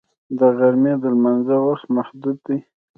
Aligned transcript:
د 0.37 0.39
غرمې 0.57 0.93
د 1.01 1.03
لمانځه 1.15 1.55
وخت 1.67 1.85
محدود 1.97 2.37
دی 2.47 2.57